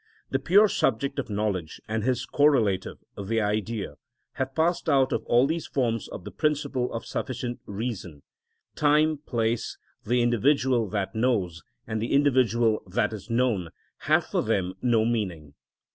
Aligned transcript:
The 0.31 0.39
pure 0.39 0.67
subject 0.67 1.19
of 1.19 1.29
knowledge 1.29 1.79
and 1.87 2.03
his 2.03 2.25
correlative, 2.25 2.97
the 3.23 3.39
Idea, 3.39 3.97
have 4.33 4.55
passed 4.55 4.89
out 4.89 5.13
of 5.13 5.23
all 5.27 5.45
these 5.45 5.67
forms 5.67 6.07
of 6.07 6.23
the 6.23 6.31
principle 6.31 6.91
of 6.91 7.05
sufficient 7.05 7.59
reason: 7.67 8.23
time, 8.73 9.19
place, 9.19 9.77
the 10.03 10.23
individual 10.23 10.89
that 10.89 11.13
knows, 11.13 11.61
and 11.85 12.01
the 12.01 12.13
individual 12.13 12.81
that 12.87 13.13
is 13.13 13.29
known, 13.29 13.69
have 13.97 14.25
for 14.25 14.41
them 14.41 14.73
no 14.81 15.05
meaning. 15.05 15.53